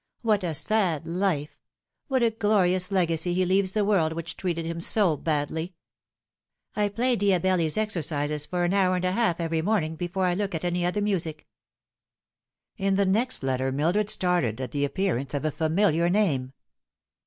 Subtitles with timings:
[0.23, 1.59] What a sad life
[2.07, 5.75] what a glorious legacy he leaves the world which treated him so badly
[6.73, 10.33] 1" I play Diabelli's exercises for an hour and a half every morning, before I
[10.33, 11.45] look at any other musict"
[12.77, 16.53] In the next letter Mildred started at the appearance of a familiar name.